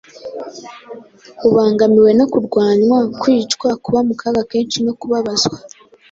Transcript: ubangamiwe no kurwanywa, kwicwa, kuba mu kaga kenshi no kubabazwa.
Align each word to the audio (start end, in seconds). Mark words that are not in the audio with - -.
ubangamiwe 1.47 2.11
no 2.19 2.25
kurwanywa, 2.31 2.99
kwicwa, 3.21 3.69
kuba 3.83 3.99
mu 4.07 4.13
kaga 4.21 4.41
kenshi 4.51 4.77
no 4.85 4.93
kubabazwa. 4.99 5.57